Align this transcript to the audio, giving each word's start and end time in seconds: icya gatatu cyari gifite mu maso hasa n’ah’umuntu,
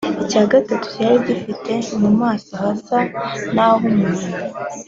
icya 0.23 0.43
gatatu 0.51 0.85
cyari 0.93 1.17
gifite 1.27 1.71
mu 2.01 2.09
maso 2.21 2.51
hasa 2.61 2.97
n’ah’umuntu, 3.53 4.27